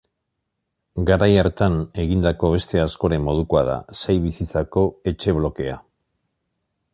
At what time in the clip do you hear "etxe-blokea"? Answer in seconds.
5.13-5.79